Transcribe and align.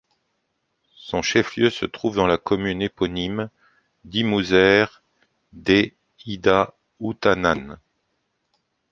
Son 0.95 1.21
chef-lieu 1.21 1.69
se 1.69 1.85
trouve 1.85 2.15
dans 2.15 2.25
la 2.25 2.39
commune 2.39 2.81
éponyme 2.81 3.51
d'Imouzzer 4.03 4.85
des 5.53 5.93
Ida-Outanane. 6.25 7.77